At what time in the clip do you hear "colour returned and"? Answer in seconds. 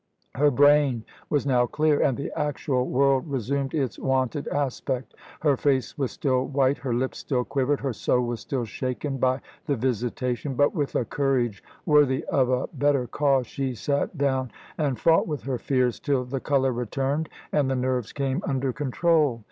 16.39-17.69